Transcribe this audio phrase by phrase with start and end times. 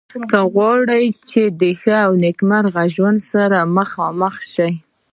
[0.31, 0.99] که غواړو
[1.29, 4.69] چې د ښه او نیکمرغه ژوند سره مخامخ شو.